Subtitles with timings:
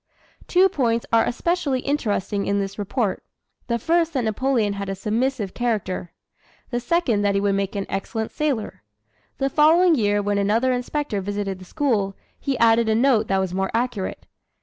[0.47, 3.21] Two points are especially interesting in this report
[3.67, 6.11] the first that Napoleon had a "submissive character";
[6.71, 8.81] the second that he would make "an excellent sailor."
[9.37, 13.53] The following year when another inspector visited the school, he added a note that was
[13.53, 14.25] more accurate.